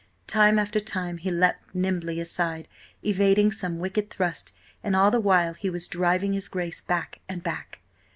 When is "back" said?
6.81-7.19, 7.43-7.81